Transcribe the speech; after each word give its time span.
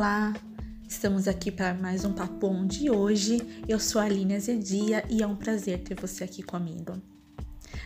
Olá, 0.00 0.32
estamos 0.88 1.28
aqui 1.28 1.50
para 1.50 1.74
mais 1.74 2.06
um 2.06 2.14
Papo 2.14 2.64
de 2.64 2.88
hoje. 2.88 3.38
Eu 3.68 3.78
sou 3.78 4.00
a 4.00 4.06
Aline 4.06 4.34
Azedia 4.34 5.04
e 5.10 5.22
é 5.22 5.26
um 5.26 5.36
prazer 5.36 5.80
ter 5.80 5.94
você 5.94 6.24
aqui 6.24 6.42
comigo. 6.42 6.94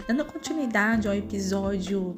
Dando 0.07 0.25
continuidade 0.25 1.09
ao 1.09 1.15
episódio 1.15 2.17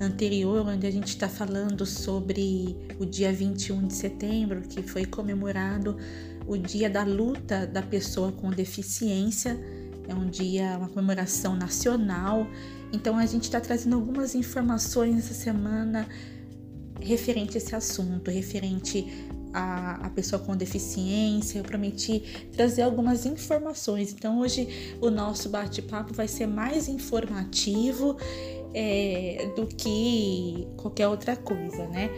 anterior, 0.00 0.64
onde 0.68 0.86
a 0.86 0.92
gente 0.92 1.08
está 1.08 1.28
falando 1.28 1.84
sobre 1.84 2.76
o 3.00 3.04
dia 3.04 3.32
21 3.32 3.88
de 3.88 3.94
setembro, 3.94 4.62
que 4.62 4.80
foi 4.80 5.04
comemorado 5.04 5.96
o 6.46 6.56
dia 6.56 6.88
da 6.88 7.02
luta 7.02 7.66
da 7.66 7.82
pessoa 7.82 8.30
com 8.30 8.48
deficiência. 8.48 9.58
É 10.06 10.14
um 10.14 10.30
dia, 10.30 10.76
uma 10.78 10.88
comemoração 10.88 11.56
nacional. 11.56 12.46
Então 12.92 13.18
a 13.18 13.26
gente 13.26 13.42
está 13.42 13.60
trazendo 13.60 13.96
algumas 13.96 14.36
informações 14.36 15.18
essa 15.18 15.34
semana 15.34 16.06
referente 17.02 17.56
a 17.56 17.58
esse 17.58 17.74
assunto, 17.74 18.30
referente 18.30 19.06
a, 19.52 20.06
a, 20.06 20.10
pessoa 20.10 20.40
com 20.40 20.56
deficiência. 20.56 21.58
Eu 21.58 21.64
prometi 21.64 22.22
trazer 22.52 22.82
algumas 22.82 23.26
informações. 23.26 24.12
Então, 24.12 24.40
hoje 24.40 24.96
o 25.00 25.10
nosso 25.10 25.48
bate-papo 25.48 26.14
vai 26.14 26.28
ser 26.28 26.46
mais 26.46 26.88
informativo 26.88 28.16
é, 28.74 29.50
do 29.54 29.66
que 29.66 30.66
qualquer 30.76 31.08
outra 31.08 31.36
coisa, 31.36 31.86
né? 31.88 32.10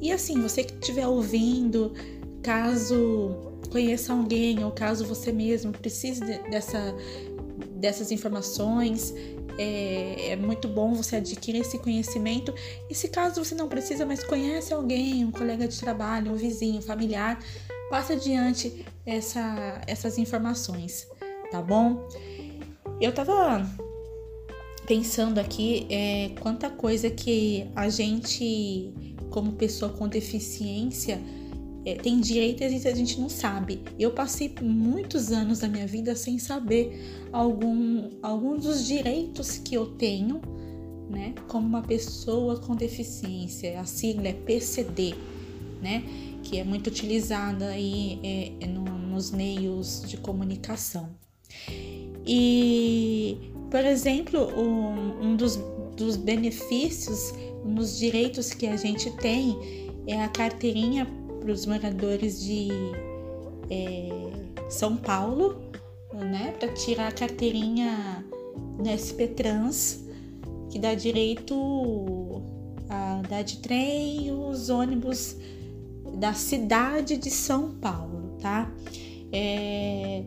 E 0.00 0.12
assim, 0.12 0.40
você 0.40 0.64
que 0.64 0.74
estiver 0.74 1.06
ouvindo, 1.06 1.92
caso 2.42 3.52
conheça 3.70 4.12
alguém 4.12 4.62
ou 4.62 4.70
caso 4.70 5.04
você 5.04 5.32
mesmo 5.32 5.72
precise 5.72 6.20
dessa, 6.20 6.94
dessas 7.66 8.10
informações, 8.10 9.14
é, 9.58 10.30
é, 10.30 10.36
muito 10.36 10.68
bom 10.68 10.94
você 10.94 11.16
adquirir 11.16 11.60
esse 11.60 11.78
conhecimento. 11.78 12.54
E 12.88 12.94
se 12.94 13.08
caso 13.08 13.44
você 13.44 13.54
não 13.54 13.68
precisa, 13.68 14.04
mas 14.04 14.24
conhece 14.24 14.72
alguém, 14.72 15.24
um 15.24 15.30
colega 15.30 15.68
de 15.68 15.78
trabalho, 15.78 16.32
um 16.32 16.36
vizinho, 16.36 16.78
um 16.78 16.82
familiar, 16.82 17.38
passe 17.90 18.12
adiante 18.14 18.84
essa, 19.06 19.80
essas 19.86 20.18
informações, 20.18 21.06
tá 21.50 21.62
bom? 21.62 22.08
Eu 23.00 23.12
tava 23.12 23.64
pensando 24.86 25.38
aqui 25.38 25.86
é, 25.90 26.30
quanta 26.40 26.68
coisa 26.70 27.08
que 27.10 27.70
a 27.74 27.88
gente, 27.88 28.92
como 29.30 29.52
pessoa 29.52 29.92
com 29.92 30.08
deficiência, 30.08 31.20
é, 31.84 31.94
tem 31.94 32.20
direitos 32.20 32.84
e 32.84 32.88
a 32.88 32.94
gente 32.94 33.20
não 33.20 33.28
sabe. 33.28 33.82
Eu 33.98 34.12
passei 34.12 34.52
muitos 34.62 35.30
anos 35.30 35.60
da 35.60 35.68
minha 35.68 35.86
vida 35.86 36.14
sem 36.16 36.38
saber 36.38 37.28
algum, 37.32 38.10
alguns 38.22 38.64
dos 38.64 38.86
direitos 38.86 39.58
que 39.58 39.74
eu 39.74 39.86
tenho, 39.86 40.40
né, 41.10 41.34
como 41.46 41.66
uma 41.66 41.82
pessoa 41.82 42.58
com 42.58 42.74
deficiência. 42.74 43.78
A 43.78 43.84
sigla 43.84 44.28
é 44.28 44.32
PCD, 44.32 45.14
né, 45.82 46.02
que 46.42 46.58
é 46.58 46.64
muito 46.64 46.86
utilizada 46.86 47.68
aí 47.68 48.18
é, 48.22 48.64
é 48.64 48.66
no, 48.66 48.84
nos 48.84 49.30
meios 49.30 50.02
de 50.06 50.16
comunicação. 50.16 51.10
E, 52.26 53.36
por 53.70 53.84
exemplo, 53.84 54.40
um, 54.58 55.28
um 55.28 55.36
dos, 55.36 55.58
dos 55.94 56.16
benefícios, 56.16 57.34
um 57.62 57.74
dos 57.74 57.98
direitos 57.98 58.54
que 58.54 58.66
a 58.66 58.76
gente 58.76 59.10
tem 59.18 59.54
é 60.06 60.22
a 60.22 60.28
carteirinha 60.28 61.06
para 61.44 61.52
os 61.52 61.66
moradores 61.66 62.42
de 62.42 62.68
é, 63.68 64.08
São 64.70 64.96
Paulo, 64.96 65.70
né, 66.14 66.54
para 66.58 66.72
tirar 66.72 67.08
a 67.08 67.12
carteirinha 67.12 68.24
no 68.78 68.88
SP 68.88 69.28
Trans, 69.36 70.06
que 70.70 70.78
dá 70.78 70.94
direito 70.94 72.42
a 72.88 73.20
dar 73.28 73.42
de 73.42 73.58
trem 73.58 74.32
os 74.32 74.70
ônibus 74.70 75.36
da 76.18 76.32
cidade 76.32 77.18
de 77.18 77.30
São 77.30 77.74
Paulo, 77.74 78.38
tá? 78.40 78.72
É, 79.30 80.24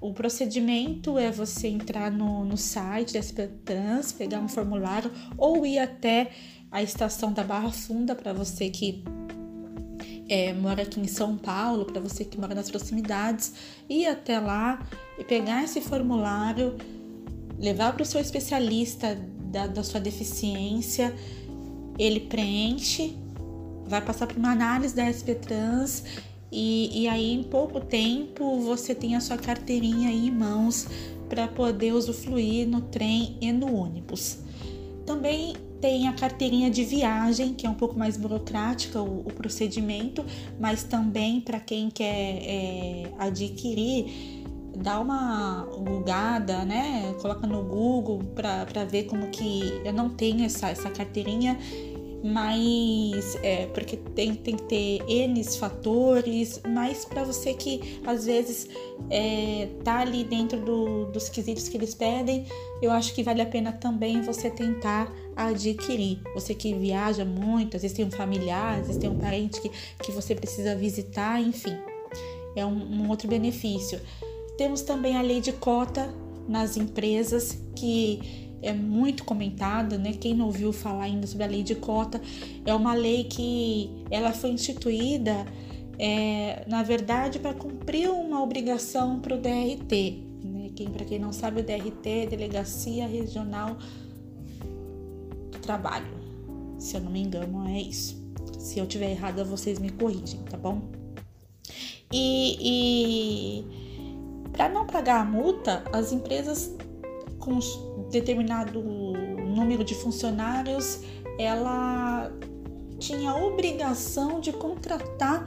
o 0.00 0.12
procedimento 0.12 1.18
é 1.18 1.30
você 1.32 1.66
entrar 1.66 2.10
no, 2.10 2.44
no 2.44 2.56
site 2.56 3.14
da 3.14 3.22
SP 3.22 3.50
Trans, 3.64 4.12
pegar 4.12 4.38
um 4.38 4.48
formulário 4.48 5.10
ou 5.36 5.66
ir 5.66 5.80
até 5.80 6.30
a 6.70 6.82
estação 6.82 7.32
da 7.32 7.42
Barra 7.42 7.70
Funda 7.70 8.14
para 8.14 8.32
você 8.32 8.70
que 8.70 9.02
é, 10.28 10.52
mora 10.52 10.82
aqui 10.82 11.00
em 11.00 11.06
São 11.06 11.36
Paulo, 11.36 11.84
para 11.84 12.00
você 12.00 12.24
que 12.24 12.38
mora 12.38 12.54
nas 12.54 12.70
proximidades, 12.70 13.52
ir 13.88 14.06
até 14.06 14.38
lá 14.38 14.86
e 15.18 15.24
pegar 15.24 15.64
esse 15.64 15.80
formulário, 15.80 16.76
levar 17.58 17.92
para 17.92 18.02
o 18.02 18.06
seu 18.06 18.20
especialista 18.20 19.18
da, 19.50 19.66
da 19.66 19.82
sua 19.82 20.00
deficiência, 20.00 21.14
ele 21.98 22.20
preenche, 22.20 23.16
vai 23.86 24.00
passar 24.00 24.26
por 24.26 24.36
uma 24.36 24.52
análise 24.52 24.94
da 24.94 25.10
SP 25.12 25.34
Trans 25.34 26.04
e, 26.50 27.02
e 27.02 27.08
aí 27.08 27.32
em 27.32 27.42
pouco 27.42 27.80
tempo 27.80 28.60
você 28.60 28.94
tem 28.94 29.14
a 29.14 29.20
sua 29.20 29.36
carteirinha 29.36 30.08
aí 30.08 30.28
em 30.28 30.30
mãos 30.30 30.86
para 31.28 31.48
poder 31.48 31.92
usufruir 31.92 32.68
no 32.68 32.82
trem 32.82 33.36
e 33.40 33.52
no 33.52 33.74
ônibus. 33.74 34.38
Também 35.06 35.54
tem 35.82 36.06
a 36.06 36.12
carteirinha 36.12 36.70
de 36.70 36.84
viagem, 36.84 37.52
que 37.52 37.66
é 37.66 37.68
um 37.68 37.74
pouco 37.74 37.98
mais 37.98 38.16
burocrática 38.16 39.02
o, 39.02 39.18
o 39.26 39.32
procedimento, 39.32 40.24
mas 40.58 40.84
também 40.84 41.40
para 41.40 41.58
quem 41.58 41.90
quer 41.90 42.38
é, 42.40 43.12
adquirir, 43.18 44.44
dá 44.76 45.00
uma 45.00 45.66
googada, 45.84 46.64
né? 46.64 47.12
Coloca 47.20 47.48
no 47.48 47.64
Google 47.64 48.20
para 48.32 48.84
ver 48.84 49.04
como 49.04 49.26
que 49.26 49.82
eu 49.84 49.92
não 49.92 50.08
tenho 50.08 50.44
essa, 50.44 50.70
essa 50.70 50.88
carteirinha 50.88 51.58
mas 52.22 53.36
é, 53.42 53.66
porque 53.66 53.96
tem, 53.96 54.34
tem 54.34 54.56
que 54.56 54.62
ter 54.64 55.02
N 55.08 55.42
fatores, 55.58 56.60
mas 56.68 57.04
para 57.04 57.24
você 57.24 57.52
que 57.52 58.00
às 58.06 58.24
vezes 58.26 58.68
é, 59.10 59.68
tá 59.82 60.00
ali 60.00 60.22
dentro 60.22 60.60
do, 60.60 61.06
dos 61.06 61.28
quesitos 61.28 61.68
que 61.68 61.76
eles 61.76 61.94
pedem, 61.94 62.46
eu 62.80 62.92
acho 62.92 63.12
que 63.14 63.22
vale 63.22 63.42
a 63.42 63.46
pena 63.46 63.72
também 63.72 64.22
você 64.22 64.48
tentar 64.50 65.12
adquirir. 65.34 66.20
Você 66.34 66.54
que 66.54 66.72
viaja 66.74 67.24
muito, 67.24 67.76
às 67.76 67.82
vezes 67.82 67.96
tem 67.96 68.06
um 68.06 68.10
familiar, 68.10 68.78
às 68.78 68.86
vezes 68.86 69.00
tem 69.00 69.10
um 69.10 69.18
parente 69.18 69.60
que, 69.60 69.70
que 70.00 70.12
você 70.12 70.34
precisa 70.34 70.76
visitar, 70.76 71.40
enfim, 71.40 71.76
é 72.54 72.64
um, 72.64 73.02
um 73.02 73.08
outro 73.08 73.28
benefício. 73.28 74.00
Temos 74.56 74.82
também 74.82 75.16
a 75.16 75.22
lei 75.22 75.40
de 75.40 75.52
cota 75.52 76.12
nas 76.48 76.76
empresas 76.76 77.58
que 77.74 78.51
é 78.62 78.72
muito 78.72 79.24
comentada, 79.24 79.98
né? 79.98 80.12
Quem 80.12 80.34
não 80.34 80.46
ouviu 80.46 80.72
falar 80.72 81.04
ainda 81.04 81.26
sobre 81.26 81.44
a 81.44 81.48
lei 81.48 81.62
de 81.62 81.74
cota, 81.74 82.20
é 82.64 82.72
uma 82.72 82.94
lei 82.94 83.24
que 83.24 83.90
ela 84.10 84.32
foi 84.32 84.50
instituída, 84.50 85.44
é, 85.98 86.64
na 86.68 86.82
verdade, 86.82 87.38
para 87.38 87.52
cumprir 87.52 88.08
uma 88.08 88.42
obrigação 88.42 89.20
para 89.20 89.34
o 89.34 89.38
DRT. 89.38 90.22
Né? 90.44 90.70
Quem, 90.74 90.88
para 90.88 91.04
quem 91.04 91.18
não 91.18 91.32
sabe, 91.32 91.60
o 91.60 91.64
DRT 91.64 92.08
é 92.08 92.26
Delegacia 92.26 93.06
Regional 93.06 93.76
do 95.50 95.58
Trabalho. 95.58 96.22
Se 96.78 96.96
eu 96.96 97.00
não 97.00 97.10
me 97.10 97.20
engano, 97.20 97.68
é 97.68 97.80
isso. 97.80 98.22
Se 98.58 98.78
eu 98.78 98.86
tiver 98.86 99.10
errada, 99.10 99.44
vocês 99.44 99.78
me 99.78 99.90
corrigem, 99.90 100.40
tá 100.48 100.56
bom? 100.56 100.82
E, 102.12 102.56
e 102.60 103.64
para 104.52 104.68
não 104.68 104.86
pagar 104.86 105.20
a 105.20 105.24
multa, 105.24 105.82
as 105.92 106.12
empresas 106.12 106.76
com 107.42 107.58
determinado 108.08 108.80
número 108.80 109.82
de 109.82 109.94
funcionários, 109.96 111.00
ela 111.38 112.32
tinha 112.98 113.32
a 113.32 113.44
obrigação 113.44 114.40
de 114.40 114.52
contratar 114.52 115.44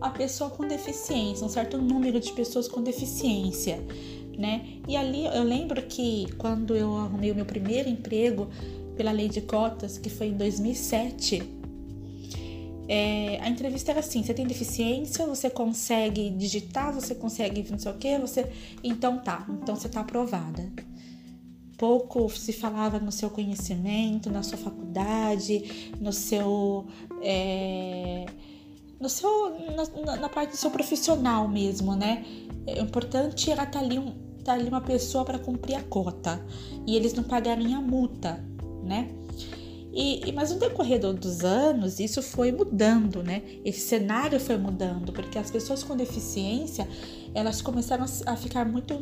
a 0.00 0.10
pessoa 0.10 0.50
com 0.50 0.68
deficiência, 0.68 1.44
um 1.44 1.48
certo 1.48 1.78
número 1.78 2.20
de 2.20 2.32
pessoas 2.32 2.68
com 2.68 2.82
deficiência, 2.82 3.82
né? 4.36 4.66
E 4.86 4.96
ali 4.96 5.24
eu 5.24 5.42
lembro 5.42 5.82
que 5.82 6.26
quando 6.36 6.76
eu 6.76 6.94
arrumei 6.96 7.30
o 7.30 7.34
meu 7.34 7.46
primeiro 7.46 7.88
emprego 7.88 8.48
pela 8.96 9.10
lei 9.10 9.28
de 9.28 9.40
cotas, 9.40 9.96
que 9.96 10.10
foi 10.10 10.28
em 10.28 10.36
2007, 10.36 11.42
é, 12.86 13.38
a 13.40 13.48
entrevista 13.48 13.92
era 13.92 14.00
assim: 14.00 14.22
você 14.22 14.34
tem 14.34 14.46
deficiência, 14.46 15.26
você 15.26 15.48
consegue 15.48 16.28
digitar, 16.30 16.92
você 16.92 17.14
consegue 17.14 17.64
não 17.70 17.78
sei 17.78 17.92
o 17.92 17.94
que, 17.96 18.18
você. 18.18 18.46
Então 18.84 19.18
tá, 19.18 19.46
então 19.62 19.74
você 19.74 19.88
tá 19.88 20.00
aprovada 20.00 20.89
pouco 21.80 22.28
se 22.28 22.52
falava 22.52 22.98
no 22.98 23.10
seu 23.10 23.30
conhecimento, 23.30 24.30
na 24.30 24.42
sua 24.42 24.58
faculdade, 24.58 25.94
no 25.98 26.12
seu. 26.12 26.84
É, 27.22 28.26
no 29.00 29.08
seu 29.08 29.56
na, 30.04 30.16
na, 30.16 30.28
parte 30.28 30.50
do 30.50 30.56
seu 30.58 30.70
profissional 30.70 31.48
mesmo, 31.48 31.96
né? 31.96 32.22
É 32.66 32.78
importante 32.80 33.50
era 33.50 33.62
estar 33.62 33.78
tá 33.78 33.84
ali, 33.84 33.98
um, 33.98 34.08
estar 34.38 34.44
tá 34.44 34.52
ali 34.52 34.68
uma 34.68 34.82
pessoa 34.82 35.24
para 35.24 35.38
cumprir 35.38 35.74
a 35.74 35.82
cota 35.82 36.44
e 36.86 36.94
eles 36.94 37.14
não 37.14 37.24
pagarem 37.24 37.74
a 37.74 37.80
multa, 37.80 38.44
né? 38.84 39.08
E, 39.90 40.30
mas 40.32 40.52
no 40.52 40.58
decorrer 40.58 41.00
dos 41.00 41.42
anos, 41.42 41.98
isso 41.98 42.22
foi 42.22 42.52
mudando, 42.52 43.22
né? 43.22 43.42
Esse 43.64 43.80
cenário 43.80 44.38
foi 44.38 44.58
mudando, 44.58 45.12
porque 45.14 45.38
as 45.38 45.50
pessoas 45.50 45.82
com 45.82 45.96
deficiência, 45.96 46.86
elas 47.34 47.62
começaram 47.62 48.04
a 48.26 48.36
ficar 48.36 48.66
muito 48.66 48.94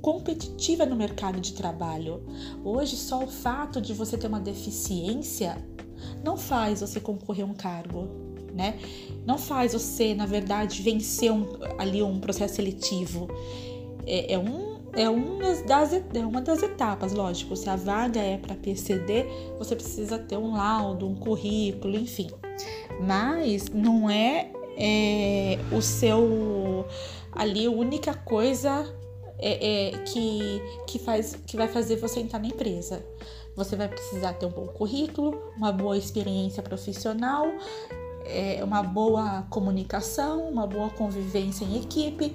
competitiva 0.00 0.86
no 0.86 0.96
mercado 0.96 1.40
de 1.40 1.52
trabalho. 1.52 2.22
Hoje, 2.64 2.96
só 2.96 3.22
o 3.24 3.26
fato 3.26 3.80
de 3.80 3.92
você 3.92 4.16
ter 4.16 4.26
uma 4.26 4.40
deficiência 4.40 5.56
não 6.22 6.36
faz 6.36 6.80
você 6.80 7.00
concorrer 7.00 7.44
a 7.44 7.48
um 7.48 7.54
cargo, 7.54 8.08
né? 8.54 8.78
Não 9.24 9.38
faz 9.38 9.72
você, 9.72 10.14
na 10.14 10.26
verdade, 10.26 10.82
vencer 10.82 11.32
um, 11.32 11.46
ali 11.78 12.02
um 12.02 12.18
processo 12.18 12.56
seletivo. 12.56 13.28
É, 14.06 14.34
é 14.34 14.38
um 14.38 14.76
é 14.96 15.10
uma 15.10 15.54
das, 15.66 15.92
é 15.92 16.26
uma 16.26 16.40
das 16.40 16.62
etapas, 16.62 17.12
lógico. 17.12 17.54
Se 17.54 17.68
a 17.68 17.76
vaga 17.76 18.18
é 18.18 18.38
para 18.38 18.54
PCD, 18.54 19.26
você 19.58 19.76
precisa 19.76 20.18
ter 20.18 20.38
um 20.38 20.54
laudo, 20.54 21.06
um 21.06 21.14
currículo, 21.14 21.96
enfim. 21.96 22.28
Mas 23.06 23.68
não 23.68 24.08
é, 24.08 24.50
é 24.78 25.58
o 25.70 25.82
seu 25.82 26.86
ali 27.30 27.66
a 27.66 27.70
única 27.70 28.14
coisa 28.14 28.90
é, 29.38 29.88
é, 29.88 29.98
que, 29.98 30.62
que, 30.86 30.98
faz, 30.98 31.36
que 31.46 31.56
vai 31.56 31.68
fazer 31.68 31.96
você 31.96 32.20
entrar 32.20 32.38
na 32.38 32.48
empresa. 32.48 33.04
Você 33.54 33.76
vai 33.76 33.88
precisar 33.88 34.34
ter 34.34 34.46
um 34.46 34.50
bom 34.50 34.66
currículo, 34.66 35.52
uma 35.56 35.72
boa 35.72 35.96
experiência 35.96 36.62
profissional, 36.62 37.46
é, 38.26 38.62
uma 38.62 38.82
boa 38.82 39.46
comunicação, 39.48 40.48
uma 40.48 40.66
boa 40.66 40.90
convivência 40.90 41.64
em 41.64 41.78
equipe, 41.78 42.34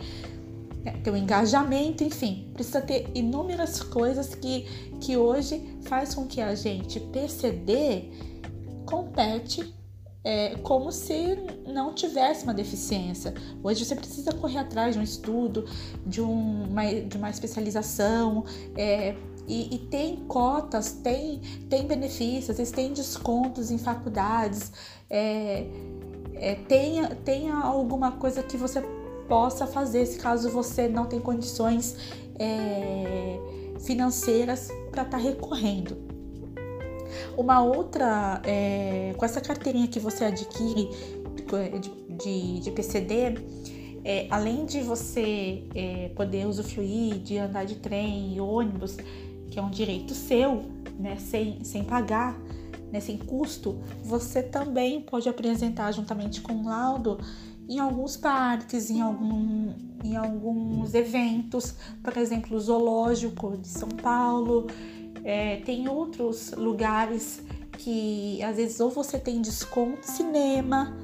é, 0.83 0.91
ter 0.91 1.11
um 1.11 1.17
engajamento, 1.17 2.03
enfim, 2.03 2.49
precisa 2.53 2.81
ter 2.81 3.09
inúmeras 3.13 3.81
coisas 3.83 4.33
que, 4.33 4.63
que 4.99 5.15
hoje 5.15 5.77
faz 5.83 6.15
com 6.15 6.25
que 6.25 6.41
a 6.41 6.55
gente 6.55 6.99
PCD 6.99 8.09
compete 8.85 9.73
é, 10.23 10.55
como 10.57 10.91
se 10.91 11.37
não 11.65 11.93
tivesse 11.93 12.43
uma 12.43 12.53
deficiência. 12.53 13.33
Hoje 13.63 13.85
você 13.85 13.95
precisa 13.95 14.31
correr 14.31 14.59
atrás 14.59 14.93
de 14.93 14.99
um 14.99 15.03
estudo, 15.03 15.65
de, 16.05 16.21
um, 16.21 16.63
uma, 16.63 16.85
de 16.85 17.17
uma 17.17 17.29
especialização, 17.29 18.45
é, 18.75 19.15
e, 19.47 19.75
e, 19.75 19.79
tem 19.79 20.17
cotas, 20.27 20.91
tem, 20.91 21.41
tem 21.69 21.85
benefícios, 21.85 22.57
eles 22.57 22.71
têm 22.71 22.93
descontos 22.93 23.71
em 23.71 23.77
faculdades, 23.77 24.71
é, 25.09 25.65
é, 26.35 26.55
tenha, 26.67 27.15
tenha 27.25 27.55
alguma 27.55 28.11
coisa 28.13 28.43
que 28.43 28.55
você 28.55 28.81
possa 29.27 29.65
fazer 29.65 30.05
se 30.05 30.19
caso 30.19 30.49
você 30.49 30.87
não 30.87 31.05
tem 31.05 31.19
condições 31.19 31.97
é, 32.37 33.39
financeiras 33.79 34.69
para 34.91 35.03
estar 35.03 35.17
tá 35.17 35.17
recorrendo. 35.17 36.10
Uma 37.37 37.61
outra, 37.63 38.41
é, 38.45 39.13
com 39.17 39.25
essa 39.25 39.41
carteirinha 39.41 39.87
que 39.87 39.99
você 39.99 40.25
adquire 40.25 40.89
de, 42.23 42.59
de, 42.59 42.71
PCD, 42.71 43.35
é, 44.03 44.27
além 44.29 44.65
de 44.65 44.81
você 44.81 45.63
é, 45.75 46.09
poder 46.15 46.47
usufruir 46.47 47.19
de 47.19 47.37
andar 47.37 47.65
de 47.65 47.75
trem 47.75 48.35
e 48.35 48.39
ônibus, 48.39 48.97
que 49.49 49.59
é 49.59 49.61
um 49.61 49.69
direito 49.69 50.13
seu, 50.13 50.63
né, 50.97 51.17
sem, 51.17 51.63
sem 51.63 51.83
pagar, 51.83 52.39
né, 52.91 52.99
sem 52.99 53.17
custo, 53.17 53.79
você 54.03 54.41
também 54.41 55.01
pode 55.01 55.27
apresentar 55.27 55.91
juntamente 55.91 56.41
com 56.41 56.53
o 56.53 56.65
laudo 56.65 57.19
em 57.69 57.79
alguns 57.79 58.17
parques, 58.17 58.89
em, 58.89 58.99
algum, 58.99 59.73
em 60.03 60.17
alguns 60.17 60.93
eventos, 60.93 61.73
por 62.03 62.17
exemplo, 62.17 62.57
o 62.57 62.59
Zoológico 62.59 63.55
de 63.57 63.67
São 63.67 63.87
Paulo, 63.87 64.67
é, 65.23 65.57
tem 65.57 65.87
outros 65.87 66.51
lugares 66.51 67.41
que 67.77 68.41
às 68.43 68.57
vezes 68.57 68.79
ou 68.79 68.89
você 68.89 69.19
tem 69.19 69.41
desconto, 69.41 70.05
cinema, 70.05 70.95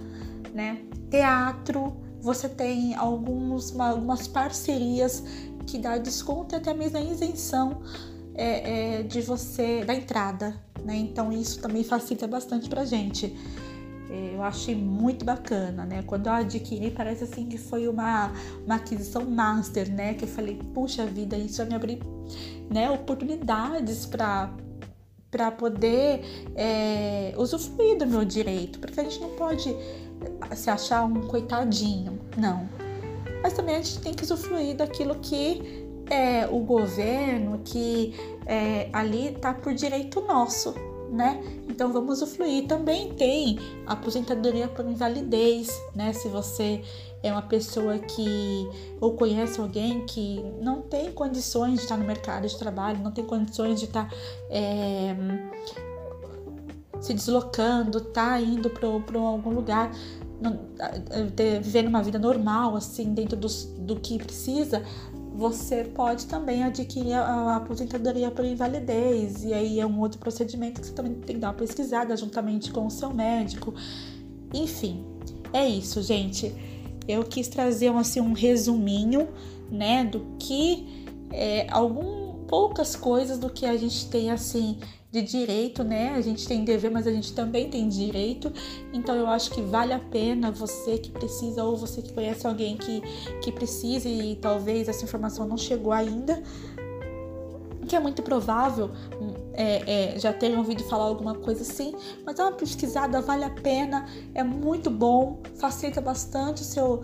né? 0.53 0.81
Teatro, 1.09 1.97
você 2.21 2.49
tem 2.49 2.95
alguns, 2.95 3.71
uma, 3.71 3.89
algumas 3.89 4.27
parcerias 4.27 5.23
que 5.65 5.77
dá 5.77 5.97
desconto 5.97 6.55
e 6.55 6.57
até 6.57 6.73
mesmo 6.73 6.97
a 6.97 7.01
isenção 7.01 7.81
é, 8.35 8.99
é, 8.99 9.03
de 9.03 9.21
você 9.21 9.83
da 9.83 9.93
entrada, 9.93 10.55
né? 10.83 10.95
Então 10.95 11.31
isso 11.31 11.59
também 11.59 11.83
facilita 11.83 12.27
bastante 12.27 12.69
pra 12.69 12.85
gente. 12.85 13.35
Eu 14.09 14.42
achei 14.42 14.75
muito 14.75 15.25
bacana, 15.25 15.86
né? 15.86 16.04
Quando 16.04 16.27
eu 16.27 16.33
adquiri, 16.33 16.92
parece 16.92 17.25
assim 17.25 17.48
que 17.48 17.57
foi 17.57 17.88
uma, 17.88 18.31
uma 18.65 18.75
aquisição 18.75 19.25
master, 19.25 19.92
né? 19.92 20.13
Que 20.13 20.24
eu 20.24 20.30
falei, 20.30 20.59
puxa 20.74 21.06
vida, 21.06 21.38
isso 21.38 21.57
vai 21.57 21.68
me 21.68 21.75
abrir 21.75 22.00
né, 22.69 22.89
oportunidades 22.89 24.06
para 24.06 24.54
para 25.30 25.51
poder 25.51 26.21
é, 26.56 27.33
usufruir 27.38 27.98
do 27.98 28.07
meu 28.07 28.24
direito, 28.24 28.80
porque 28.80 29.00
a 29.00 29.04
gente 29.04 29.19
não 29.19 29.31
pode 29.31 29.75
se 30.56 30.69
achar 30.69 31.03
um 31.03 31.27
coitadinho, 31.27 32.18
não. 32.38 32.68
Mas 33.44 33.53
também 33.53 33.75
a 33.75 33.81
gente 33.81 34.00
tem 34.00 34.13
que 34.13 34.24
usufruir 34.24 34.77
daquilo 34.77 35.15
que 35.15 35.88
é, 36.10 36.48
o 36.48 36.60
governo, 36.60 37.60
que 37.63 38.13
é, 38.45 38.89
ali 38.94 39.27
está 39.27 39.53
por 39.53 39.74
direito 39.74 40.21
nosso, 40.21 40.74
né? 41.12 41.42
Então 41.69 41.92
vamos 41.92 42.21
usufruir. 42.21 42.68
Também 42.68 43.13
tem 43.13 43.59
aposentadoria 43.86 44.68
por 44.68 44.86
invalidez, 44.86 45.69
né? 45.95 46.13
Se 46.13 46.27
você 46.27 46.81
é 47.24 47.31
uma 47.31 47.42
pessoa 47.42 47.98
que 47.98 48.68
ou 49.01 49.13
conhece 49.13 49.59
alguém 49.59 50.06
que 50.06 50.44
não 50.62 50.81
tem 50.81 51.12
condições 51.12 51.75
de 51.75 51.81
estar 51.81 51.98
no 51.98 52.06
mercado 52.06 52.48
de 52.48 52.57
trabalho, 52.57 53.00
não 53.00 53.12
tem 53.12 53.25
condições 53.25 53.80
de 53.80 53.86
estar 53.86 54.12
é, 54.50 55.15
se 57.01 57.13
deslocando, 57.13 58.01
tá 58.01 58.39
indo 58.39 58.69
para 58.69 58.88
algum 58.88 59.51
lugar, 59.51 59.92
não, 60.39 60.60
vivendo 61.62 61.88
uma 61.88 62.03
vida 62.03 62.19
normal, 62.19 62.75
assim, 62.75 63.13
dentro 63.13 63.36
do, 63.36 63.48
do 63.80 63.95
que 63.95 64.18
precisa, 64.18 64.83
você 65.38 65.84
pode 65.84 66.25
também 66.25 66.63
adquirir 66.63 67.13
a 67.13 67.57
aposentadoria 67.57 68.31
por 68.31 68.44
invalidez, 68.44 69.44
e 69.44 69.54
aí 69.54 69.80
é 69.80 69.86
um 69.86 70.00
outro 70.00 70.18
procedimento 70.18 70.81
que 70.81 70.88
você 70.88 70.94
também 70.94 71.13
tem 71.13 71.36
que 71.36 71.42
dar 71.42 71.50
uma 71.50 71.54
pesquisada 71.54 72.18
juntamente 72.18 72.72
com 72.72 72.88
o 72.88 72.89
seu 72.89 73.13
médico. 73.13 73.72
Enfim, 74.51 75.06
é 75.54 75.69
isso, 75.69 76.01
gente. 76.01 76.51
Eu 77.07 77.24
quis 77.24 77.48
trazer 77.48 77.89
assim, 77.89 78.19
um 78.19 78.34
resuminho, 78.34 79.28
né, 79.69 80.04
do 80.06 80.25
que 80.39 81.06
é, 81.31 81.68
algum 81.69 82.34
poucas 82.48 82.95
coisas 82.95 83.38
do 83.38 83.50
que 83.50 83.66
a 83.66 83.78
gente 83.78 84.10
tem 84.10 84.31
assim 84.31 84.80
de 85.12 85.21
direito, 85.21 85.83
né? 85.83 86.13
A 86.15 86.21
gente 86.21 86.48
tem 86.48 86.63
dever, 86.65 86.92
mas 86.92 87.07
a 87.07 87.12
gente 87.12 87.33
também 87.33 87.69
tem 87.69 87.88
direito. 87.88 88.51
Então 88.94 89.15
eu 89.15 89.27
acho 89.27 89.51
que 89.51 89.62
vale 89.62 89.94
a 89.94 90.00
pena 90.00 90.51
você 90.51 90.98
que 90.98 91.09
precisa 91.09 91.63
ou 91.63 91.77
você 91.77 92.01
que 92.01 92.12
conhece 92.12 92.45
alguém 92.45 92.75
que, 92.75 93.01
que 93.42 93.51
precisa 93.51 94.07
e 94.09 94.36
talvez 94.36 94.89
essa 94.89 95.06
informação 95.06 95.48
não 95.48 95.57
chegou 95.57 95.94
ainda, 95.94 96.42
que 97.88 97.95
é 97.95 98.00
muito 98.00 98.22
provável 98.22 98.92
é, 99.57 100.13
é, 100.13 100.19
já 100.19 100.31
tenham 100.31 100.60
ouvido 100.60 100.84
falar 100.84 101.06
alguma 101.06 101.34
coisa 101.34 101.63
assim, 101.63 101.95
mas 102.24 102.36
dá 102.36 102.44
uma 102.44 102.51
pesquisada, 102.51 103.20
vale 103.22 103.44
a 103.44 103.50
pena, 103.50 104.06
é 104.36 104.44
muito 104.44 104.91
bom, 104.91 105.41
facilita 105.56 106.00
bastante 106.00 106.62
o 106.62 106.65
seu, 106.65 107.03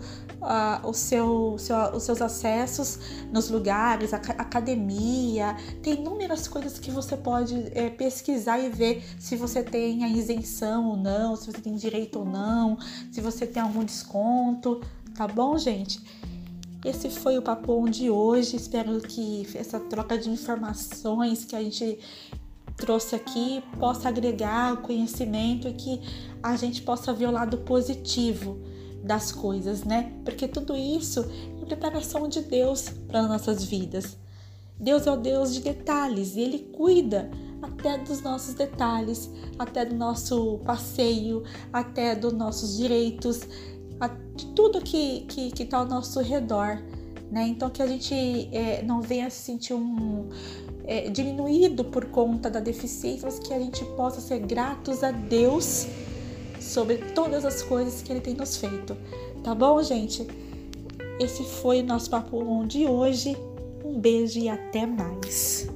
o 0.84 0.92
seu, 0.92 1.56
seu, 1.58 1.76
os 1.92 2.02
seus 2.04 2.22
acessos 2.22 3.00
nos 3.32 3.50
lugares, 3.50 4.14
a, 4.14 4.18
academia, 4.18 5.56
tem 5.82 5.94
inúmeras 5.94 6.46
coisas 6.46 6.78
que 6.78 6.92
você 6.92 7.16
pode 7.16 7.72
é, 7.74 7.90
pesquisar 7.90 8.60
e 8.60 8.68
ver 8.68 9.02
se 9.18 9.34
você 9.34 9.60
tem 9.62 10.04
a 10.04 10.08
isenção 10.08 10.90
ou 10.90 10.96
não, 10.96 11.34
se 11.34 11.46
você 11.46 11.60
tem 11.60 11.74
direito 11.74 12.20
ou 12.20 12.24
não, 12.24 12.78
se 13.10 13.20
você 13.20 13.46
tem 13.46 13.60
algum 13.60 13.82
desconto, 13.82 14.80
tá 15.16 15.26
bom, 15.26 15.58
gente? 15.58 16.00
Esse 16.84 17.08
foi 17.08 17.38
o 17.38 17.42
Papo 17.42 17.88
de 17.88 18.10
hoje. 18.10 18.56
Espero 18.56 19.00
que 19.00 19.48
essa 19.54 19.80
troca 19.80 20.18
de 20.18 20.28
informações 20.28 21.42
que 21.42 21.56
a 21.56 21.62
gente 21.62 21.98
trouxe 22.76 23.16
aqui 23.16 23.62
possa 23.78 24.10
agregar 24.10 24.82
conhecimento 24.82 25.66
e 25.66 25.72
que 25.72 26.00
a 26.42 26.56
gente 26.56 26.82
possa 26.82 27.10
ver 27.12 27.26
o 27.28 27.30
lado 27.30 27.56
positivo 27.58 28.58
das 29.02 29.32
coisas, 29.32 29.82
né? 29.82 30.12
Porque 30.26 30.46
tudo 30.46 30.76
isso 30.76 31.24
é 31.62 31.64
preparação 31.64 32.28
de 32.28 32.42
Deus 32.42 32.90
para 33.08 33.22
nossas 33.22 33.64
vidas. 33.64 34.18
Deus 34.78 35.06
é 35.06 35.10
o 35.10 35.16
Deus 35.16 35.54
de 35.54 35.60
detalhes 35.60 36.36
e 36.36 36.40
Ele 36.40 36.58
cuida 36.58 37.30
até 37.62 37.96
dos 37.96 38.20
nossos 38.20 38.52
detalhes, 38.52 39.30
até 39.58 39.86
do 39.86 39.94
nosso 39.94 40.58
passeio, 40.66 41.44
até 41.72 42.14
dos 42.14 42.34
nossos 42.34 42.76
direitos 42.76 43.40
de 44.34 44.46
tudo 44.54 44.80
que 44.80 45.22
que 45.22 45.62
está 45.62 45.78
ao 45.78 45.86
nosso 45.86 46.20
redor, 46.20 46.82
né? 47.30 47.46
Então 47.46 47.70
que 47.70 47.82
a 47.82 47.86
gente 47.86 48.14
é, 48.52 48.82
não 48.82 49.00
venha 49.00 49.30
se 49.30 49.42
sentir 49.42 49.74
um 49.74 50.28
é, 50.84 51.08
diminuído 51.08 51.84
por 51.84 52.06
conta 52.06 52.50
da 52.50 52.60
deficiência, 52.60 53.22
mas 53.24 53.38
que 53.38 53.52
a 53.52 53.58
gente 53.58 53.84
possa 53.96 54.20
ser 54.20 54.40
gratos 54.40 55.02
a 55.02 55.10
Deus 55.10 55.86
sobre 56.60 56.96
todas 56.96 57.44
as 57.44 57.62
coisas 57.62 58.02
que 58.02 58.12
Ele 58.12 58.20
tem 58.20 58.34
nos 58.34 58.56
feito, 58.56 58.96
tá 59.42 59.54
bom, 59.54 59.82
gente? 59.82 60.26
Esse 61.20 61.44
foi 61.44 61.80
o 61.80 61.84
nosso 61.84 62.10
papo 62.10 62.64
de 62.66 62.86
hoje. 62.86 63.36
Um 63.84 64.00
beijo 64.00 64.38
e 64.38 64.48
até 64.48 64.86
mais. 64.86 65.68